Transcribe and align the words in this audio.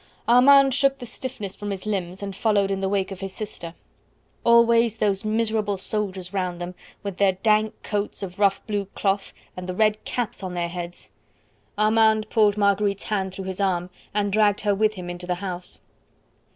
Armand 0.27 0.73
shook 0.73 0.97
the 0.97 1.05
stiffness 1.05 1.55
from 1.55 1.69
his 1.69 1.85
limbs 1.85 2.23
and 2.23 2.35
followed 2.35 2.71
in 2.71 2.79
the 2.79 2.89
wake 2.89 3.11
of 3.11 3.19
his 3.19 3.33
sister. 3.35 3.75
Always 4.43 4.97
those 4.97 5.23
miserable 5.23 5.77
soldiers 5.77 6.33
round 6.33 6.59
them, 6.59 6.73
with 7.03 7.17
their 7.17 7.33
dank 7.33 7.75
coats 7.83 8.23
of 8.23 8.39
rough 8.39 8.65
blue 8.65 8.85
cloth, 8.95 9.31
and 9.55 9.69
the 9.69 9.75
red 9.75 10.03
caps 10.03 10.41
on 10.41 10.55
their 10.55 10.69
heads! 10.69 11.11
Armand 11.77 12.31
pulled 12.31 12.57
Marguerite's 12.57 13.03
hand 13.03 13.31
through 13.35 13.45
his 13.45 13.61
arm, 13.61 13.91
and 14.11 14.33
dragged 14.33 14.61
her 14.61 14.73
with 14.73 14.95
him 14.95 15.07
into 15.07 15.27
the 15.27 15.35
house. 15.35 15.81